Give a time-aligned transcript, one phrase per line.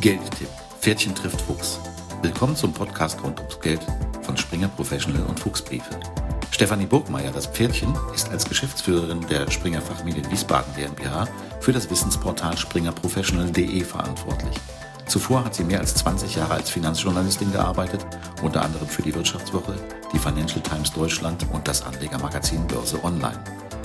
[0.00, 0.48] Geldtipp.
[0.80, 1.80] Pferdchen trifft Fuchs.
[2.20, 3.80] Willkommen zum Podcast rund ums Geld
[4.22, 5.98] von Springer Professional und Fuchsbriefe.
[6.50, 11.26] Stefanie Burgmeier, das Pferdchen, ist als Geschäftsführerin der Springer Fachmedien Wiesbaden GmbH
[11.60, 14.54] für das Wissensportal springerprofessional.de verantwortlich.
[15.06, 18.06] Zuvor hat sie mehr als 20 Jahre als Finanzjournalistin gearbeitet,
[18.42, 19.76] unter anderem für die Wirtschaftswoche,
[20.12, 23.42] die Financial Times Deutschland und das Anlegermagazin Börse Online.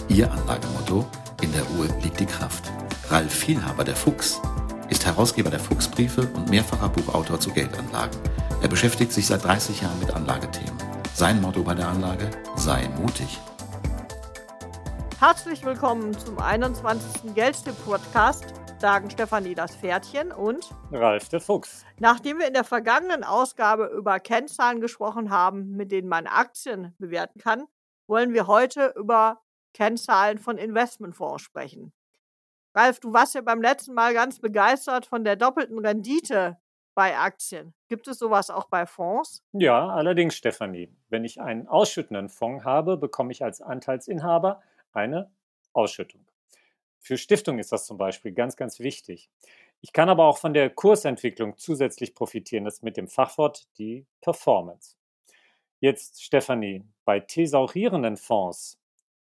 [0.09, 1.05] Ihr Anlagemotto:
[1.41, 2.69] In der Uhr liegt die Kraft.
[3.09, 4.39] Ralf Vielhaber, der Fuchs,
[4.91, 8.19] ist Herausgeber der Fuchsbriefe und mehrfacher Buchautor zu Geldanlagen.
[8.61, 10.77] Er beschäftigt sich seit 30 Jahren mit Anlagethemen.
[11.13, 13.39] Sein Motto bei der Anlage: Sei mutig.
[15.17, 17.33] Herzlich willkommen zum 21.
[17.33, 21.85] Geldstipp-Podcast sagen Stefanie das Pferdchen und Ralf der Fuchs.
[21.99, 27.39] Nachdem wir in der vergangenen Ausgabe über Kennzahlen gesprochen haben, mit denen man Aktien bewerten
[27.39, 27.65] kann,
[28.07, 29.39] wollen wir heute über
[29.73, 31.93] Kennzahlen von Investmentfonds sprechen.
[32.73, 36.57] Ralf, du warst ja beim letzten Mal ganz begeistert von der doppelten Rendite
[36.95, 37.73] bei Aktien.
[37.89, 39.43] Gibt es sowas auch bei Fonds?
[39.53, 40.93] Ja, allerdings, Stefanie.
[41.09, 44.61] Wenn ich einen ausschüttenden Fonds habe, bekomme ich als Anteilsinhaber
[44.93, 45.31] eine
[45.73, 46.25] Ausschüttung.
[46.99, 49.29] Für Stiftungen ist das zum Beispiel ganz, ganz wichtig.
[49.81, 52.65] Ich kann aber auch von der Kursentwicklung zusätzlich profitieren.
[52.65, 54.95] Das mit dem Fachwort die Performance.
[55.79, 58.79] Jetzt, Stefanie, bei thesaurierenden Fonds,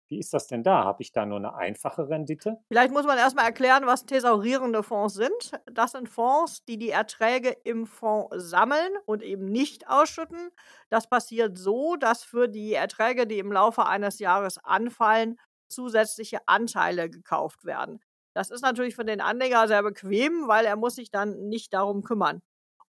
[0.09, 0.83] wie ist das denn da?
[0.83, 2.57] Habe ich da nur eine einfache Rendite?
[2.71, 5.59] Vielleicht muss man erstmal erklären, was thesaurierende Fonds sind.
[5.65, 10.51] Das sind Fonds, die die Erträge im Fonds sammeln und eben nicht ausschütten.
[10.89, 17.09] Das passiert so, dass für die Erträge, die im Laufe eines Jahres anfallen, zusätzliche Anteile
[17.09, 18.01] gekauft werden.
[18.35, 22.03] Das ist natürlich für den Anleger sehr bequem, weil er muss sich dann nicht darum
[22.03, 22.41] kümmern.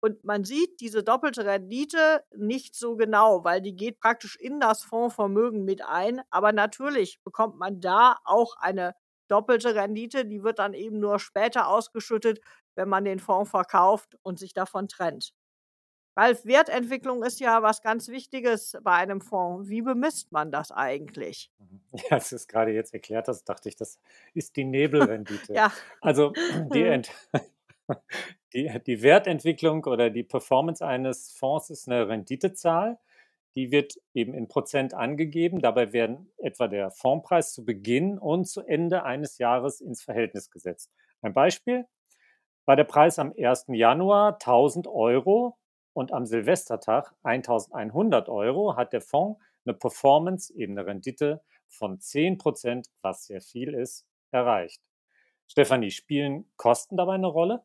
[0.01, 4.83] Und man sieht diese doppelte Rendite nicht so genau, weil die geht praktisch in das
[4.85, 6.21] Fondsvermögen mit ein.
[6.31, 8.95] Aber natürlich bekommt man da auch eine
[9.27, 10.25] doppelte Rendite.
[10.25, 12.41] Die wird dann eben nur später ausgeschüttet,
[12.77, 15.33] wenn man den Fonds verkauft und sich davon trennt.
[16.17, 19.69] Ralf, Wertentwicklung ist ja was ganz Wichtiges bei einem Fonds.
[19.69, 21.53] Wie bemisst man das eigentlich?
[21.59, 21.81] Mhm.
[22.11, 23.99] Ja, als du es gerade jetzt erklärt hast, dachte ich, das
[24.34, 25.55] ist die Nebelrendite.
[25.55, 25.72] ja.
[26.01, 26.33] Also
[26.72, 26.83] die.
[26.83, 27.11] Ent
[28.54, 32.99] die, die Wertentwicklung oder die Performance eines Fonds ist eine Renditezahl.
[33.56, 35.60] Die wird eben in Prozent angegeben.
[35.60, 40.93] Dabei werden etwa der Fondspreis zu Beginn und zu Ende eines Jahres ins Verhältnis gesetzt.
[41.22, 41.87] Ein Beispiel.
[42.66, 43.66] War der Preis am 1.
[43.69, 45.56] Januar 1000 Euro,
[45.98, 52.38] und am Silvestertag 1100 Euro hat der Fonds eine Performance, eben eine Rendite von 10
[52.38, 54.81] Prozent, was sehr viel ist, erreicht.
[55.48, 57.65] Stefanie, spielen Kosten dabei eine Rolle?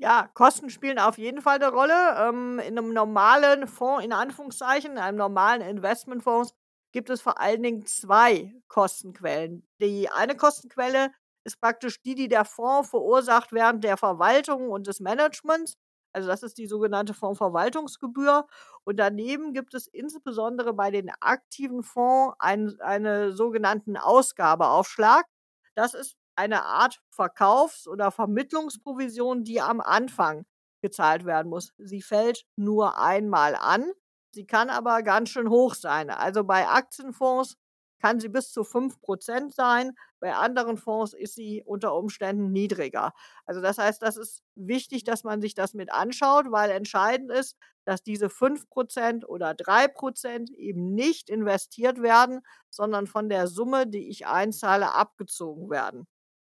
[0.00, 2.14] Ja, Kosten spielen auf jeden Fall eine Rolle.
[2.16, 6.54] Ähm, in einem normalen Fonds, in Anführungszeichen, in einem normalen Investmentfonds,
[6.92, 9.66] gibt es vor allen Dingen zwei Kostenquellen.
[9.80, 11.10] Die eine Kostenquelle
[11.44, 15.74] ist praktisch die, die der Fonds verursacht während der Verwaltung und des Managements.
[16.12, 18.46] Also das ist die sogenannte Fondsverwaltungsgebühr.
[18.84, 25.26] Und daneben gibt es insbesondere bei den aktiven Fonds einen, einen sogenannten Ausgabeaufschlag.
[25.74, 30.46] Das ist eine Art Verkaufs- oder Vermittlungsprovision, die am Anfang
[30.80, 31.72] gezahlt werden muss.
[31.78, 33.90] Sie fällt nur einmal an.
[34.30, 36.10] Sie kann aber ganz schön hoch sein.
[36.10, 37.56] Also bei Aktienfonds
[38.00, 39.92] kann sie bis zu 5% sein.
[40.20, 43.12] Bei anderen Fonds ist sie unter Umständen niedriger.
[43.44, 47.56] Also das heißt, das ist wichtig, dass man sich das mit anschaut, weil entscheidend ist,
[47.84, 54.26] dass diese 5% oder 3% eben nicht investiert werden, sondern von der Summe, die ich
[54.26, 56.06] einzahle, abgezogen werden.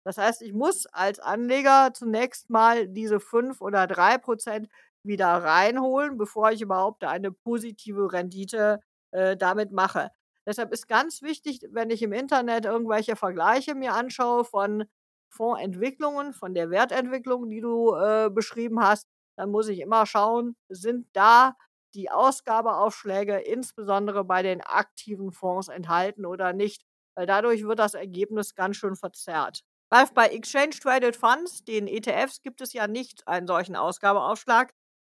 [0.04, 4.68] Das heißt, ich muss als Anleger zunächst mal diese 5 oder 3%
[5.04, 8.80] wieder reinholen, bevor ich überhaupt eine positive Rendite
[9.12, 10.10] äh, damit mache.
[10.46, 14.84] Deshalb ist ganz wichtig, wenn ich im Internet irgendwelche Vergleiche mir anschaue von
[15.30, 21.06] Fondsentwicklungen, von der Wertentwicklung, die du äh, beschrieben hast, dann muss ich immer schauen, sind
[21.12, 21.54] da
[21.94, 26.82] die Ausgabeaufschläge insbesondere bei den aktiven Fonds enthalten oder nicht,
[27.14, 29.62] weil dadurch wird das Ergebnis ganz schön verzerrt.
[29.92, 34.72] Ralf, bei Exchange Traded Funds, den ETFs, gibt es ja nicht einen solchen Ausgabeaufschlag.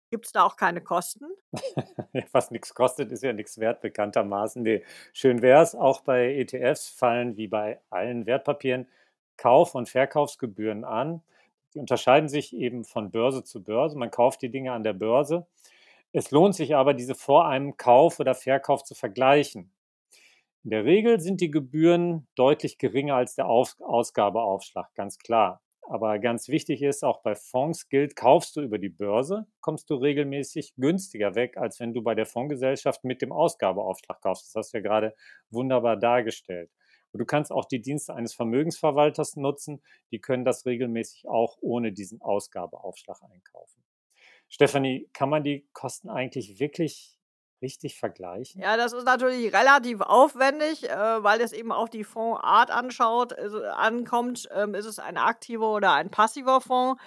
[0.09, 1.25] Gibt es da auch keine Kosten?
[2.31, 4.63] Was nichts kostet, ist ja nichts wert, bekanntermaßen.
[4.63, 4.85] Nee.
[5.11, 8.87] Schön wäre es, auch bei ETFs fallen wie bei allen Wertpapieren
[9.35, 11.23] Kauf- und Verkaufsgebühren an.
[11.73, 13.97] Die unterscheiden sich eben von Börse zu Börse.
[13.97, 15.45] Man kauft die Dinge an der Börse.
[16.13, 19.71] Es lohnt sich aber, diese vor einem Kauf oder Verkauf zu vergleichen.
[20.63, 25.61] In der Regel sind die Gebühren deutlich geringer als der Ausgabeaufschlag, ganz klar.
[25.89, 29.95] Aber ganz wichtig ist, auch bei Fonds gilt, kaufst du über die Börse, kommst du
[29.95, 34.47] regelmäßig günstiger weg, als wenn du bei der Fondsgesellschaft mit dem Ausgabeauftrag kaufst.
[34.47, 35.15] Das hast du ja gerade
[35.49, 36.69] wunderbar dargestellt.
[37.11, 39.81] Und du kannst auch die Dienste eines Vermögensverwalters nutzen.
[40.11, 43.83] Die können das regelmäßig auch ohne diesen Ausgabeaufschlag einkaufen.
[44.47, 47.18] Stefanie, kann man die Kosten eigentlich wirklich
[47.61, 48.61] richtig vergleichen?
[48.61, 53.63] Ja, das ist natürlich relativ aufwendig, äh, weil es eben auf die Fondsart anschaut, also
[53.63, 54.47] ankommt.
[54.51, 57.01] Ähm, ist es ein aktiver oder ein passiver Fonds?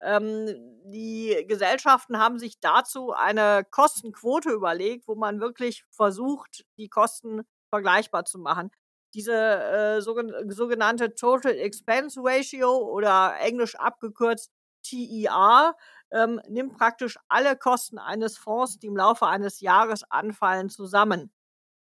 [0.00, 0.46] Ähm,
[0.84, 8.24] die Gesellschaften haben sich dazu eine Kostenquote überlegt, wo man wirklich versucht, die Kosten vergleichbar
[8.24, 8.70] zu machen.
[9.14, 14.50] Diese äh, sogen sogenannte Total Expense Ratio oder englisch abgekürzt
[14.82, 15.74] TER
[16.12, 21.30] ähm, nimmt praktisch alle Kosten eines Fonds, die im Laufe eines Jahres anfallen, zusammen.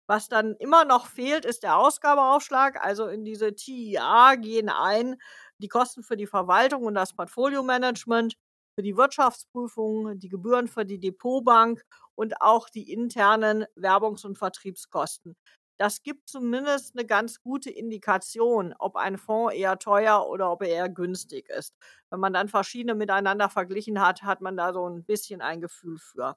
[0.09, 2.85] Was dann immer noch fehlt, ist der Ausgabeaufschlag.
[2.85, 5.17] Also in diese TIA gehen ein
[5.59, 8.37] die Kosten für die Verwaltung und das Portfolio-Management,
[8.77, 11.83] für die Wirtschaftsprüfung, die Gebühren für die Depotbank
[12.15, 15.35] und auch die internen Werbungs- und Vertriebskosten.
[15.79, 20.69] Das gibt zumindest eine ganz gute Indikation, ob ein Fonds eher teuer oder ob er
[20.69, 21.77] eher günstig ist.
[22.11, 25.99] Wenn man dann verschiedene miteinander verglichen hat, hat man da so ein bisschen ein Gefühl
[25.99, 26.37] für.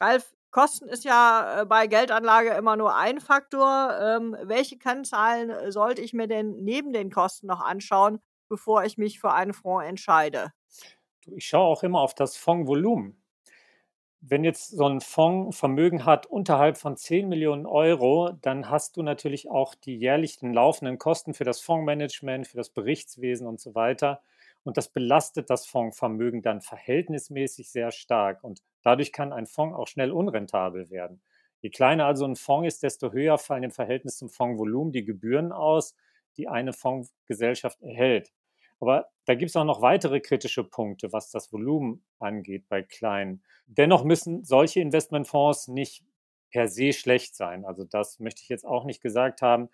[0.00, 3.96] Ralf, Kosten ist ja äh, bei Geldanlage immer nur ein Faktor.
[4.00, 8.98] Ähm, welche Kennzahlen äh, sollte ich mir denn neben den Kosten noch anschauen, bevor ich
[8.98, 10.52] mich für einen Fonds entscheide?
[11.26, 13.23] Ich schaue auch immer auf das Fondsvolumen
[14.26, 19.02] wenn jetzt so ein Fonds Vermögen hat unterhalb von 10 Millionen Euro, dann hast du
[19.02, 24.22] natürlich auch die jährlichen laufenden Kosten für das Fondsmanagement, für das Berichtswesen und so weiter.
[24.62, 28.42] Und das belastet das Fondsvermögen dann verhältnismäßig sehr stark.
[28.42, 31.20] Und dadurch kann ein Fonds auch schnell unrentabel werden.
[31.60, 35.52] Je kleiner also ein Fonds ist, desto höher fallen im Verhältnis zum Fondsvolumen die Gebühren
[35.52, 35.94] aus,
[36.38, 38.32] die eine Fondsgesellschaft erhält.
[38.84, 43.42] Aber da gibt es auch noch weitere kritische Punkte, was das Volumen angeht bei kleinen.
[43.66, 46.04] Dennoch müssen solche Investmentfonds nicht
[46.50, 47.64] per se schlecht sein.
[47.64, 49.70] Also das möchte ich jetzt auch nicht gesagt haben.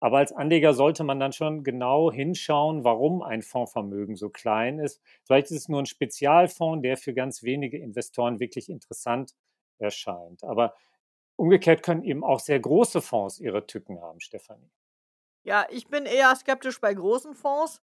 [0.00, 5.02] Aber als Anleger sollte man dann schon genau hinschauen, warum ein Fondsvermögen so klein ist.
[5.24, 9.34] Vielleicht ist es nur ein Spezialfonds, der für ganz wenige Investoren wirklich interessant
[9.76, 10.42] erscheint.
[10.42, 10.74] Aber
[11.36, 14.70] umgekehrt können eben auch sehr große Fonds ihre Tücken haben, Stefanie.
[15.42, 17.82] Ja, ich bin eher skeptisch bei großen Fonds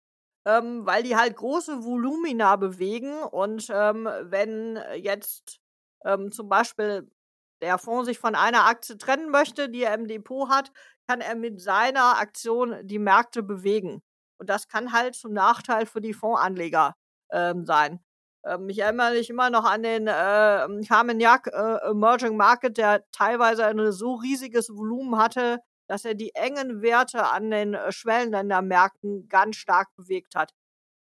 [0.45, 3.23] ähm, weil die halt große Volumina bewegen.
[3.23, 5.59] Und ähm, wenn jetzt
[6.05, 7.09] ähm, zum Beispiel
[7.61, 10.71] der Fonds sich von einer Aktie trennen möchte, die er im Depot hat,
[11.07, 14.01] kann er mit seiner Aktion die Märkte bewegen.
[14.37, 16.95] Und das kann halt zum Nachteil für die Fondsanleger
[17.31, 17.99] ähm, sein.
[18.45, 23.65] Ähm, ich erinnere mich immer noch an den äh, Carmignac äh, Emerging Market, der teilweise
[23.65, 25.59] ein so riesiges Volumen hatte,
[25.89, 30.53] dass er die engen Werte an den äh, Schwellenländermärkten ganz stark bewegt hat.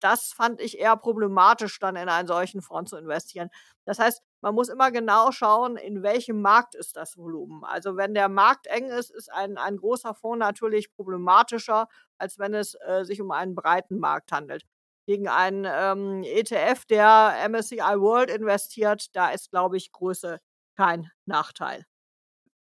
[0.00, 3.50] Das fand ich eher problematisch, dann in einen solchen Fonds zu investieren.
[3.84, 7.64] Das heißt, man muss immer genau schauen, in welchem Markt ist das Volumen.
[7.64, 12.54] Also wenn der Markt eng ist, ist ein, ein großer Fonds natürlich problematischer, als wenn
[12.54, 14.62] es äh, sich um einen breiten Markt handelt.
[15.06, 20.38] Gegen einen ähm, ETF, der MSCI World investiert, da ist, glaube ich, Größe
[20.76, 21.84] kein Nachteil.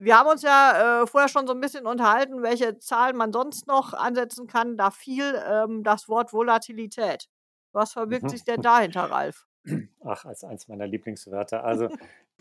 [0.00, 3.67] Wir haben uns ja äh, vorher schon so ein bisschen unterhalten, welche Zahlen man sonst
[3.67, 4.79] noch ansetzen kann.
[4.79, 7.29] Da fiel ähm, das Wort Volatilität.
[7.73, 8.29] Was verbirgt mhm.
[8.31, 9.47] sich denn dahinter, Ralf?
[10.05, 11.64] Ach, als eins meiner Lieblingswörter.
[11.64, 11.91] Also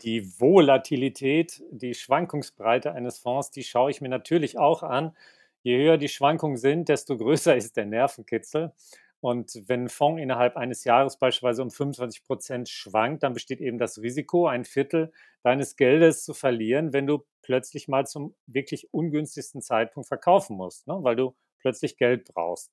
[0.00, 5.14] die Volatilität, die Schwankungsbreite eines Fonds, die schaue ich mir natürlich auch an.
[5.62, 8.72] Je höher die Schwankungen sind, desto größer ist der Nervenkitzel.
[9.20, 13.78] Und wenn ein Fonds innerhalb eines Jahres beispielsweise um 25 Prozent schwankt, dann besteht eben
[13.78, 15.12] das Risiko, ein Viertel
[15.42, 20.98] deines Geldes zu verlieren, wenn du plötzlich mal zum wirklich ungünstigsten Zeitpunkt verkaufen musst, ne?
[21.02, 22.72] weil du plötzlich Geld brauchst.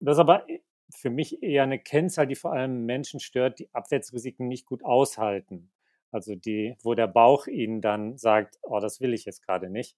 [0.00, 0.46] Das ist aber
[0.94, 5.70] für mich eher eine Kennzahl, die vor allem Menschen stört, die Abwärtsrisiken nicht gut aushalten.
[6.12, 9.96] Also die, wo der Bauch ihnen dann sagt, oh, das will ich jetzt gerade nicht.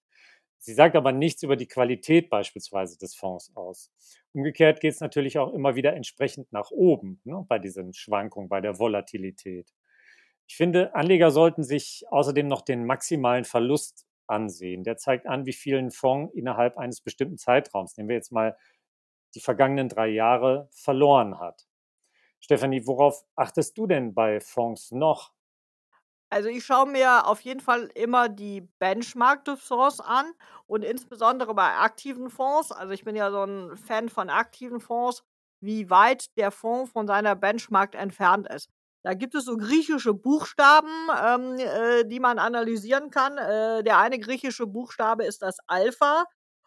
[0.59, 3.91] Sie sagt aber nichts über die Qualität beispielsweise des Fonds aus.
[4.33, 8.61] Umgekehrt geht es natürlich auch immer wieder entsprechend nach oben ne, bei diesen Schwankungen, bei
[8.61, 9.73] der Volatilität.
[10.47, 14.83] Ich finde, Anleger sollten sich außerdem noch den maximalen Verlust ansehen.
[14.83, 18.57] Der zeigt an, wie viel ein Fonds innerhalb eines bestimmten Zeitraums, nehmen wir jetzt mal
[19.35, 21.67] die vergangenen drei Jahre, verloren hat.
[22.39, 25.33] Stefanie, worauf achtest du denn bei Fonds noch?
[26.31, 30.31] Also ich schaue mir auf jeden Fall immer die Benchmark des Fonds an
[30.67, 32.71] und insbesondere bei aktiven Fonds.
[32.71, 35.23] Also ich bin ja so ein Fan von aktiven Fonds,
[35.59, 38.69] wie weit der Fonds von seiner Benchmark entfernt ist.
[39.03, 40.89] Da gibt es so griechische Buchstaben,
[41.23, 43.37] ähm, äh, die man analysieren kann.
[43.37, 46.25] Äh, der eine griechische Buchstabe ist das Alpha.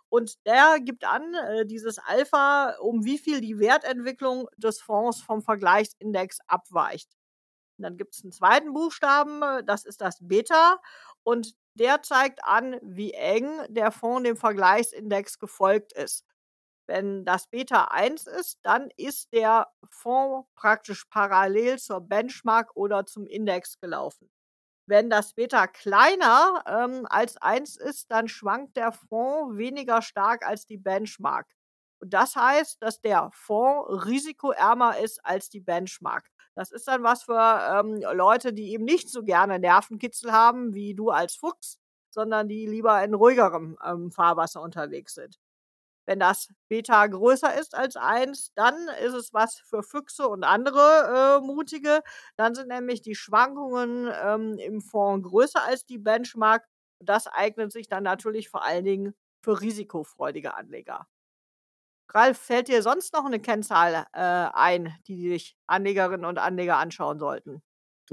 [0.08, 5.42] Und der gibt an, äh, dieses Alpha, um wie viel die Wertentwicklung des Fonds vom
[5.42, 7.10] Vergleichsindex abweicht.
[7.82, 10.80] Und dann gibt es einen zweiten Buchstaben, äh, das ist das Beta.
[11.24, 16.24] Und der zeigt an, wie eng der Fonds dem Vergleichsindex gefolgt ist.
[16.86, 23.26] Wenn das Beta 1 ist, dann ist der Fonds praktisch parallel zur Benchmark oder zum
[23.26, 24.30] Index gelaufen.
[24.86, 30.66] Wenn das Beta kleiner ähm, als 1 ist, dann schwankt der Fonds weniger stark als
[30.66, 31.48] die Benchmark.
[32.00, 36.31] Und das heißt, dass der Fonds risikoärmer ist als die Benchmark.
[36.56, 40.94] Das ist dann was für ähm, Leute, die eben nicht so gerne Nervenkitzel haben wie
[40.94, 41.78] du als Fuchs,
[42.10, 45.38] sondern die lieber in ruhigerem ähm, Fahrwasser unterwegs sind.
[46.06, 51.38] Wenn das Beta größer ist als 1, dann ist es was für Füchse und andere
[51.40, 52.02] äh, Mutige.
[52.36, 56.66] Dann sind nämlich die Schwankungen ähm, im Fonds größer als die Benchmark.
[57.00, 61.06] Das eignet sich dann natürlich vor allen Dingen für risikofreudige Anleger.
[62.14, 67.18] Ralf, fällt dir sonst noch eine Kennzahl äh, ein, die sich Anlegerinnen und Anleger anschauen
[67.18, 67.62] sollten?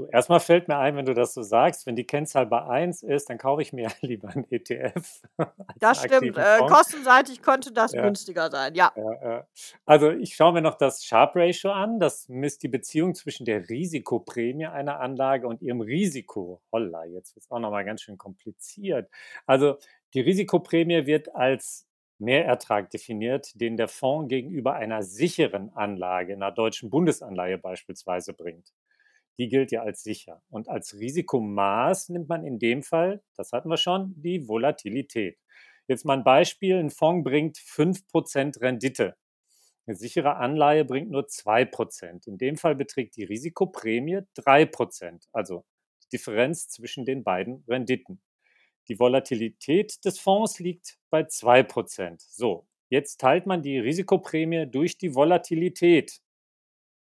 [0.00, 3.02] Du, erstmal fällt mir ein, wenn du das so sagst, wenn die Kennzahl bei 1
[3.02, 5.22] ist, dann kaufe ich mir lieber einen ETF.
[5.78, 6.36] Das stimmt.
[6.36, 8.02] Äh, kostenseitig könnte das ja.
[8.02, 8.92] günstiger sein, ja.
[8.96, 9.46] ja.
[9.86, 11.98] Also ich schaue mir noch das Sharp Ratio an.
[11.98, 16.60] Das misst die Beziehung zwischen der Risikoprämie einer Anlage und ihrem Risiko.
[16.70, 19.10] Holla, jetzt wird es auch nochmal ganz schön kompliziert.
[19.46, 19.78] Also
[20.14, 21.89] die Risikoprämie wird als
[22.20, 28.72] Mehrertrag definiert, den der Fonds gegenüber einer sicheren Anlage, einer deutschen Bundesanleihe beispielsweise bringt
[29.40, 30.42] die gilt ja als sicher.
[30.50, 35.38] Und als Risikomaß nimmt man in dem Fall, das hatten wir schon, die Volatilität.
[35.88, 39.16] Jetzt mal ein Beispiel, ein Fonds bringt 5% Rendite.
[39.86, 42.28] Eine sichere Anleihe bringt nur 2%.
[42.28, 45.64] In dem Fall beträgt die Risikoprämie 3%, also
[46.04, 48.20] die Differenz zwischen den beiden Renditen.
[48.88, 52.16] Die Volatilität des Fonds liegt bei 2%.
[52.18, 56.20] So, jetzt teilt man die Risikoprämie durch die Volatilität.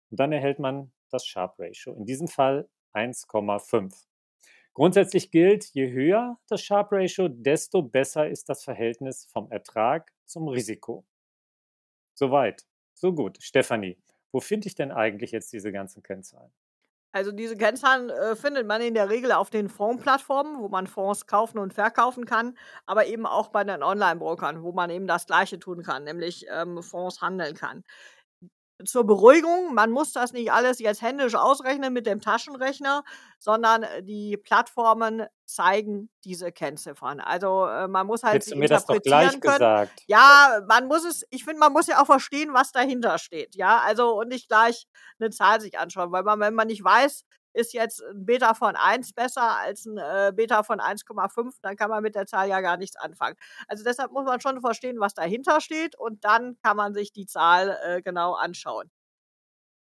[0.09, 1.93] Und dann erhält man das Sharp Ratio.
[1.93, 4.05] In diesem Fall 1,5.
[4.73, 10.47] Grundsätzlich gilt, je höher das Sharp Ratio, desto besser ist das Verhältnis vom Ertrag zum
[10.47, 11.05] Risiko.
[12.15, 13.37] Soweit, so gut.
[13.41, 13.97] Stefanie,
[14.31, 16.51] wo finde ich denn eigentlich jetzt diese ganzen Kennzahlen?
[17.13, 21.27] Also diese Kennzahlen äh, findet man in der Regel auf den Fondsplattformen, wo man Fonds
[21.27, 25.59] kaufen und verkaufen kann, aber eben auch bei den Online-Brokern, wo man eben das Gleiche
[25.59, 27.83] tun kann, nämlich ähm, Fonds handeln kann
[28.85, 33.03] zur Beruhigung, man muss das nicht alles jetzt händisch ausrechnen mit dem Taschenrechner,
[33.39, 37.19] sondern äh, die Plattformen zeigen diese Kennziffern.
[37.19, 39.41] Also äh, man muss halt Hättest sie du mir das doch gleich können.
[39.41, 40.03] gesagt.
[40.07, 43.55] Ja, man muss es, ich finde, man muss ja auch verstehen, was dahinter steht.
[43.55, 44.87] Ja, also und nicht gleich
[45.19, 48.75] eine Zahl sich anschauen, weil man, wenn man nicht weiß, ist jetzt ein Beta von
[48.75, 52.61] 1 besser als ein äh, Beta von 1,5, dann kann man mit der Zahl ja
[52.61, 53.35] gar nichts anfangen.
[53.67, 57.25] Also deshalb muss man schon verstehen, was dahinter steht und dann kann man sich die
[57.25, 58.91] Zahl äh, genau anschauen.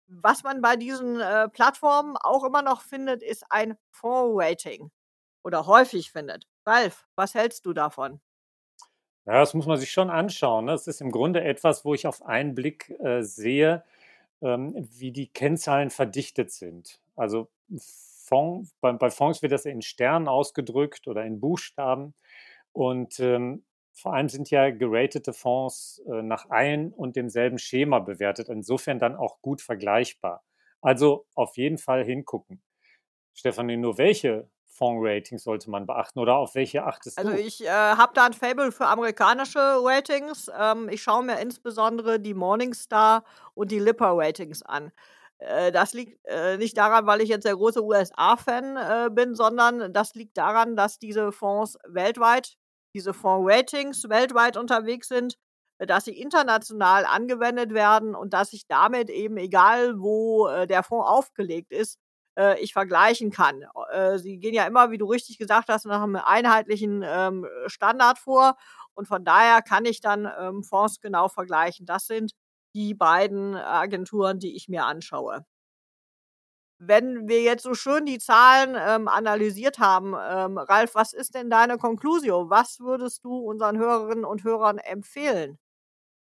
[0.08, 4.92] Was man bei diesen äh, Plattformen auch immer noch findet, ist ein Fonds-Rating
[5.44, 6.48] oder häufig findet.
[6.66, 8.20] Ralf, was hältst du davon?
[9.26, 10.66] Ja, das muss man sich schon anschauen.
[10.66, 10.72] Ne?
[10.72, 13.84] Das ist im Grunde etwas, wo ich auf einen Blick äh, sehe,
[14.42, 17.00] wie die Kennzahlen verdichtet sind.
[17.16, 22.14] Also Fonds, bei, bei, Fonds wird das in Sternen ausgedrückt oder in Buchstaben.
[22.72, 28.50] Und ähm, vor allem sind ja geratete Fonds äh, nach ein und demselben Schema bewertet.
[28.50, 30.44] Insofern dann auch gut vergleichbar.
[30.82, 32.62] Also auf jeden Fall hingucken.
[33.34, 37.36] Stefanie, nur welche Fonds-Ratings sollte man beachten oder auf welche achtest also du?
[37.36, 40.50] Also ich äh, habe da ein Fable für amerikanische Ratings.
[40.58, 43.24] Ähm, ich schaue mir insbesondere die Morningstar
[43.54, 44.92] und die Lipper Ratings an.
[45.42, 49.92] Äh, das liegt äh, nicht daran, weil ich jetzt der große USA-Fan äh, bin, sondern
[49.92, 52.56] das liegt daran, dass diese Fonds weltweit,
[52.96, 55.36] diese Fonds-Ratings weltweit unterwegs sind,
[55.80, 61.72] dass sie international angewendet werden und dass ich damit eben, egal wo der Fonds aufgelegt
[61.72, 61.98] ist,
[62.62, 63.66] ich vergleichen kann.
[64.16, 68.56] sie gehen ja immer, wie du richtig gesagt hast, nach einem einheitlichen ähm, Standard vor
[68.94, 71.86] und von daher kann ich dann ähm, Fonds genau vergleichen.
[71.86, 72.34] Das sind
[72.74, 75.46] die beiden Agenturen, die ich mir anschaue.
[76.80, 81.50] Wenn wir jetzt so schön die Zahlen ähm, analysiert haben, ähm, Ralf, was ist denn
[81.50, 82.50] deine Konklusion?
[82.50, 85.60] Was würdest du unseren Hörerinnen und Hörern empfehlen?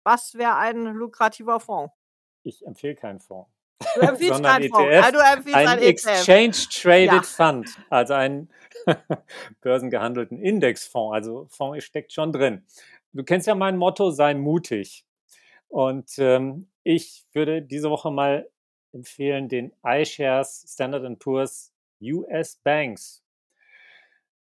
[0.03, 1.95] Was wäre ein lukrativer Fonds?
[2.43, 3.51] Ich empfehle keinen Fonds.
[3.95, 4.93] Du empfiehlst keinen ETF, Fonds.
[4.93, 7.23] Ja, du empfiehlst ein, ein e Exchange Traded ja.
[7.23, 8.51] Fund, also einen
[9.63, 11.15] börsengehandelten Indexfonds.
[11.15, 12.65] Also Fonds steckt schon drin.
[13.13, 15.05] Du kennst ja mein Motto, sei mutig.
[15.69, 18.49] Und ähm, ich würde diese Woche mal
[18.93, 21.73] empfehlen den iShares Standard Poor's
[22.03, 23.23] US Banks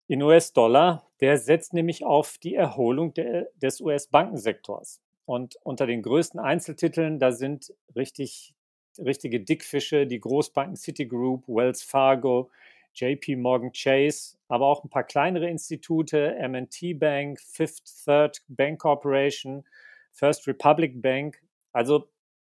[0.07, 1.09] in US-Dollar.
[1.19, 5.01] Der setzt nämlich auf die Erholung der, des US-Bankensektors.
[5.25, 8.55] Und unter den größten Einzeltiteln, da sind richtig,
[8.99, 12.49] richtige Dickfische, die Großbanken Citigroup, Wells Fargo,
[12.95, 19.63] JP Morgan Chase, aber auch ein paar kleinere Institute, MT Bank, Fifth Third Bank Corporation,
[20.11, 21.41] First Republic Bank.
[21.71, 22.09] Also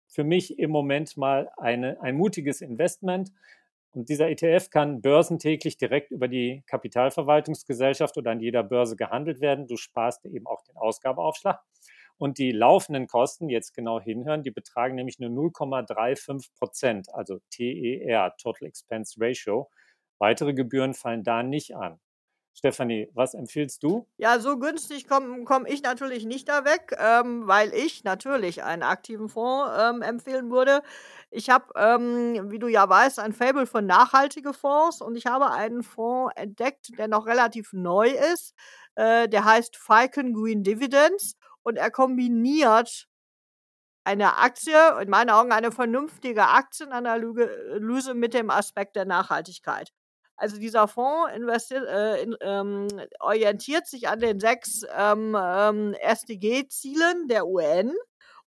[0.06, 3.32] für mich im Moment mal eine, ein mutiges Investment.
[3.92, 9.66] Und dieser ETF kann börsentäglich direkt über die Kapitalverwaltungsgesellschaft oder an jeder Börse gehandelt werden.
[9.66, 11.60] Du sparst eben auch den Ausgabeaufschlag.
[12.18, 18.34] Und die laufenden Kosten, jetzt genau hinhören, die betragen nämlich nur 0,35 Prozent, also TER,
[18.36, 19.70] Total Expense Ratio.
[20.18, 22.00] Weitere Gebühren fallen da nicht an.
[22.58, 24.08] Stefanie, was empfiehlst du?
[24.16, 28.82] Ja, so günstig komme komm ich natürlich nicht da weg, ähm, weil ich natürlich einen
[28.82, 30.82] aktiven Fonds ähm, empfehlen würde.
[31.30, 35.52] Ich habe, ähm, wie du ja weißt, ein Fable für nachhaltige Fonds und ich habe
[35.52, 38.56] einen Fonds entdeckt, der noch relativ neu ist.
[38.96, 41.37] Äh, der heißt Falcon Green Dividends
[41.68, 43.06] und er kombiniert
[44.04, 49.90] eine Aktie, in meinen Augen eine vernünftige Aktienanalyse mit dem Aspekt der Nachhaltigkeit.
[50.36, 51.30] Also dieser Fonds
[51.70, 52.88] äh, in, ähm,
[53.20, 57.92] orientiert sich an den sechs ähm, ähm, SDG-Zielen der UN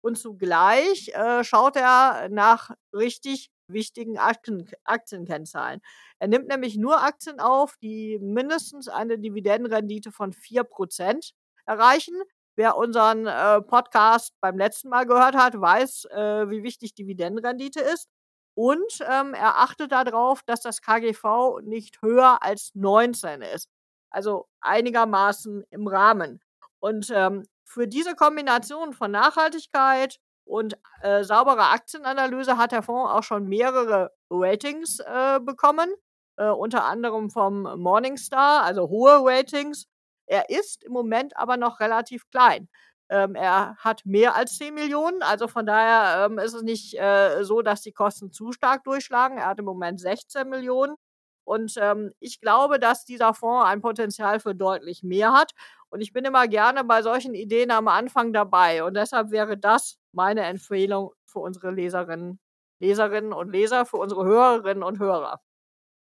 [0.02, 5.82] und zugleich äh, schaut er nach richtig wichtigen Aktien, Aktienkennzahlen.
[6.18, 11.34] Er nimmt nämlich nur Aktien auf, die mindestens eine Dividendenrendite von 4%
[11.68, 12.16] erreichen.
[12.56, 18.10] Wer unseren äh, Podcast beim letzten Mal gehört hat, weiß, äh, wie wichtig Dividendenrendite ist.
[18.54, 23.70] Und ähm, er achtet darauf, dass das KGV nicht höher als 19 ist.
[24.10, 26.42] Also einigermaßen im Rahmen.
[26.80, 33.24] Und ähm, für diese Kombination von Nachhaltigkeit und äh, sauberer Aktienanalyse hat der Fonds auch
[33.24, 35.90] schon mehrere Ratings äh, bekommen,
[36.38, 39.88] äh, unter anderem vom Morningstar, also hohe Ratings.
[40.32, 42.70] Er ist im Moment aber noch relativ klein.
[43.10, 47.44] Ähm, er hat mehr als 10 Millionen, also von daher ähm, ist es nicht äh,
[47.44, 49.38] so, dass die Kosten zu stark durchschlagen.
[49.38, 50.96] Er hat im Moment 16 Millionen.
[51.44, 55.52] Und ähm, ich glaube, dass dieser Fonds ein Potenzial für deutlich mehr hat.
[55.90, 58.86] Und ich bin immer gerne bei solchen Ideen am Anfang dabei.
[58.86, 62.40] Und deshalb wäre das meine Empfehlung für unsere Leserinnen,
[62.80, 65.42] Leserinnen und Leser, für unsere Hörerinnen und Hörer.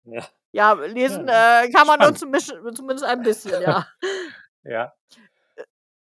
[0.03, 3.87] Ja, ja lesen ja, äh, kann man nur zumindest ein bisschen, ja.
[4.63, 4.93] ja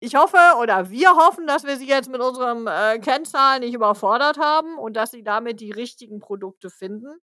[0.00, 4.38] ich hoffe oder wir hoffen, dass wir Sie jetzt mit unserem äh, Kennzahlen nicht überfordert
[4.38, 7.18] haben und dass Sie damit die richtigen Produkte finden.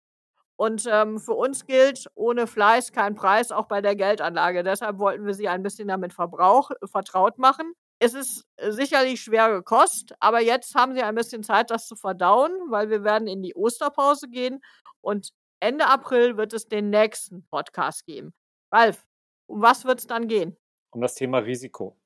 [0.56, 4.64] Und ähm, für uns gilt, ohne Fleiß kein Preis, auch bei der Geldanlage.
[4.64, 7.74] Deshalb wollten wir Sie ein bisschen damit Verbrauch, äh, vertraut machen.
[8.00, 11.96] Es ist äh, sicherlich schwere Kost, aber jetzt haben Sie ein bisschen Zeit, das zu
[11.96, 14.62] verdauen, weil wir werden in die Osterpause gehen
[15.02, 15.30] und
[15.60, 18.34] Ende April wird es den nächsten Podcast geben.
[18.72, 19.06] Ralf,
[19.48, 20.58] um was wird es dann gehen?
[20.92, 22.00] Um das Thema Risiko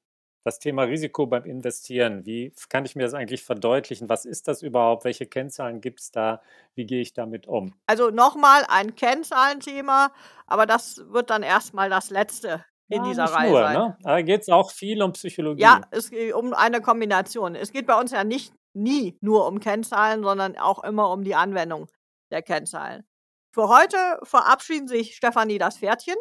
[0.44, 2.26] das Thema Risiko beim Investieren.
[2.26, 4.10] Wie kann ich mir das eigentlich verdeutlichen?
[4.10, 5.06] Was ist das überhaupt?
[5.06, 6.42] Welche Kennzahlen gibt es da?
[6.76, 7.74] Wie gehe ich damit um?
[7.88, 10.12] Also nochmal ein Kennzahlenthema,
[10.46, 13.78] aber das wird dann erstmal das letzte in ja, dieser Reihe nur, sein.
[13.78, 13.98] Ne?
[14.04, 15.62] Da geht es auch viel um Psychologie.
[15.62, 17.56] Ja, es geht um eine Kombination.
[17.56, 21.36] Es geht bei uns ja nicht nie nur um Kennzahlen, sondern auch immer um die
[21.36, 21.88] Anwendung
[22.32, 23.06] der Kennzahlen.
[23.54, 26.16] Für heute verabschieden sich Stefanie das Pferdchen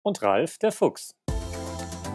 [0.00, 1.14] und Ralf der Fuchs.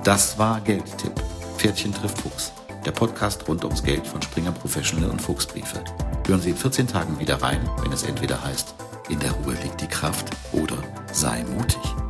[0.04, 1.14] Das war Geldtipp
[1.58, 2.52] Pferdchen trifft Fuchs,
[2.84, 5.84] der Podcast rund ums Geld von Springer Professional und Fuchsbriefe.
[6.26, 8.74] Hören Sie in 14 Tagen wieder rein, wenn es entweder heißt,
[9.08, 10.78] in der Ruhe liegt die Kraft oder
[11.14, 12.05] sei mutig.